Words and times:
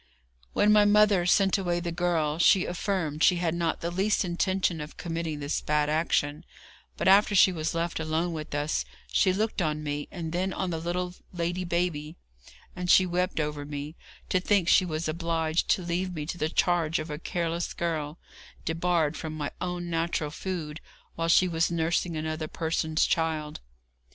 When 0.53 0.71
my 0.73 0.83
mother 0.83 1.27
sent 1.27 1.59
away 1.59 1.79
the 1.79 1.91
girl, 1.91 2.39
she 2.39 2.65
affirmed 2.65 3.23
she 3.23 3.35
had 3.35 3.53
not 3.53 3.81
the 3.81 3.91
least 3.91 4.25
intention 4.25 4.81
of 4.81 4.97
committing 4.97 5.39
this 5.39 5.61
bad 5.61 5.91
action; 5.91 6.43
but 6.97 7.07
after 7.07 7.35
she 7.35 7.51
was 7.51 7.75
left 7.75 7.99
alone 7.99 8.33
with 8.33 8.55
us, 8.55 8.83
she 9.11 9.31
looked 9.31 9.61
on 9.61 9.83
me, 9.83 10.07
and 10.09 10.31
then 10.31 10.53
on 10.53 10.71
the 10.71 10.79
little 10.79 11.13
lady 11.31 11.63
baby, 11.63 12.15
and 12.75 12.89
she 12.89 13.05
wept 13.05 13.39
over 13.39 13.63
me, 13.63 13.95
to 14.29 14.39
think 14.39 14.67
she 14.67 14.85
was 14.85 15.07
obliged 15.07 15.69
to 15.69 15.83
leave 15.83 16.15
me 16.15 16.25
to 16.25 16.37
the 16.39 16.49
charge 16.49 16.97
of 16.97 17.11
a 17.11 17.19
careless 17.19 17.71
girl, 17.71 18.17
debarred 18.65 19.15
from 19.15 19.33
my 19.37 19.51
own 19.61 19.87
natural 19.87 20.31
food, 20.31 20.81
while 21.13 21.27
she 21.27 21.47
was 21.47 21.69
nursing 21.69 22.15
another 22.17 22.47
person's 22.47 23.05
child. 23.05 23.59